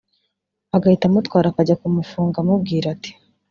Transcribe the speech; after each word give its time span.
agahita 0.75 1.05
amutwara 1.07 1.45
akajya 1.49 1.79
kumufunga 1.81 2.37
amubwira 2.39 2.85
ati 2.95 3.11